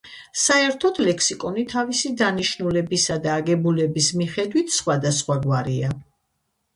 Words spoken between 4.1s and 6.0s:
მიხედვით სხვადასხვაგვარია.